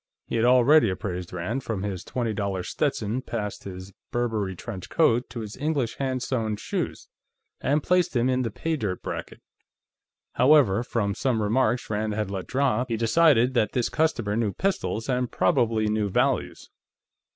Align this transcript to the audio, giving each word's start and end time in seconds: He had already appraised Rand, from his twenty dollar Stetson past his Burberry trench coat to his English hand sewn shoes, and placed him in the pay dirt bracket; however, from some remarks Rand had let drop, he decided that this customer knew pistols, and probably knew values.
He 0.25 0.35
had 0.35 0.45
already 0.45 0.89
appraised 0.89 1.31
Rand, 1.31 1.63
from 1.63 1.83
his 1.83 2.03
twenty 2.03 2.33
dollar 2.33 2.63
Stetson 2.63 3.21
past 3.21 3.65
his 3.65 3.93
Burberry 4.09 4.55
trench 4.55 4.89
coat 4.89 5.29
to 5.29 5.41
his 5.41 5.55
English 5.55 5.97
hand 5.97 6.23
sewn 6.23 6.55
shoes, 6.55 7.07
and 7.59 7.83
placed 7.83 8.15
him 8.15 8.27
in 8.27 8.41
the 8.41 8.49
pay 8.49 8.75
dirt 8.77 9.03
bracket; 9.03 9.43
however, 10.33 10.81
from 10.81 11.13
some 11.13 11.39
remarks 11.39 11.87
Rand 11.87 12.15
had 12.15 12.31
let 12.31 12.47
drop, 12.47 12.87
he 12.89 12.97
decided 12.97 13.53
that 13.53 13.73
this 13.73 13.89
customer 13.89 14.35
knew 14.35 14.53
pistols, 14.53 15.07
and 15.07 15.31
probably 15.31 15.85
knew 15.87 16.09
values. 16.09 16.71